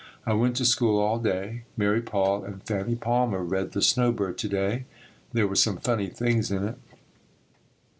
[0.25, 1.61] I went to school all day.
[1.77, 4.85] Mary Paul and Fannie Palmer read "The Snow Bird" to day.
[5.31, 6.79] There were some funny things in it.